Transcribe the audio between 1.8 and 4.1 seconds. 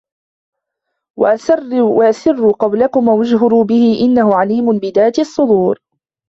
وأسروا قولكم أو اجهروا به